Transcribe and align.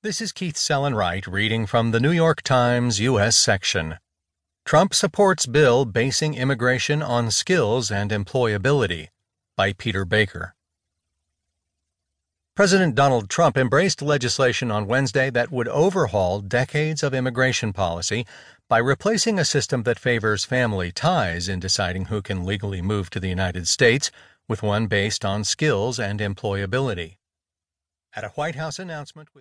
This 0.00 0.20
is 0.20 0.30
Keith 0.30 0.54
Sellon-Wright 0.54 1.26
reading 1.26 1.66
from 1.66 1.90
the 1.90 1.98
New 1.98 2.12
York 2.12 2.42
Times 2.42 3.00
U.S. 3.00 3.36
section. 3.36 3.98
Trump 4.64 4.94
supports 4.94 5.44
bill 5.44 5.84
basing 5.86 6.34
immigration 6.34 7.02
on 7.02 7.32
skills 7.32 7.90
and 7.90 8.12
employability 8.12 9.08
by 9.56 9.72
Peter 9.72 10.04
Baker. 10.04 10.54
President 12.54 12.94
Donald 12.94 13.28
Trump 13.28 13.58
embraced 13.58 14.00
legislation 14.00 14.70
on 14.70 14.86
Wednesday 14.86 15.30
that 15.30 15.50
would 15.50 15.66
overhaul 15.66 16.42
decades 16.42 17.02
of 17.02 17.12
immigration 17.12 17.72
policy 17.72 18.24
by 18.68 18.78
replacing 18.78 19.40
a 19.40 19.44
system 19.44 19.82
that 19.82 19.98
favors 19.98 20.44
family 20.44 20.92
ties 20.92 21.48
in 21.48 21.58
deciding 21.58 22.04
who 22.04 22.22
can 22.22 22.46
legally 22.46 22.80
move 22.80 23.10
to 23.10 23.18
the 23.18 23.28
United 23.28 23.66
States 23.66 24.12
with 24.46 24.62
one 24.62 24.86
based 24.86 25.24
on 25.24 25.42
skills 25.42 25.98
and 25.98 26.20
employability. 26.20 27.16
At 28.16 28.24
a 28.24 28.30
White 28.30 28.54
House 28.54 28.78
announcement 28.78 29.28
with 29.32 29.36